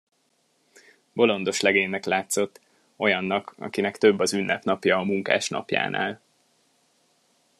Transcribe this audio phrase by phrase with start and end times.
[1.13, 2.59] Bolondos legénynek látszott,
[2.95, 6.21] olyannak, akinek több az ünnepnapja a munkás napjánál.